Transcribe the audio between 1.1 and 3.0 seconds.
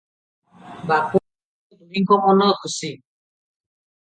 ପୁଅ ଦୁହିଁଙ୍କ ମନ ଖୁସି।